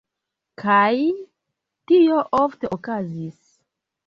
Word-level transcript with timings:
Kaj... 0.61 1.03
tio 1.93 2.23
ofte 2.41 2.73
okazis. 2.79 3.41